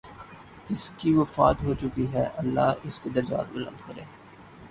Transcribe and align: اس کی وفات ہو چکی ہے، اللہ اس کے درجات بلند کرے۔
اس 0.69 0.91
کی 0.97 1.13
وفات 1.13 1.63
ہو 1.63 1.73
چکی 1.73 2.05
ہے، 2.13 2.25
اللہ 2.37 2.73
اس 2.83 3.01
کے 3.01 3.09
درجات 3.09 3.45
بلند 3.53 3.87
کرے۔ 3.87 4.03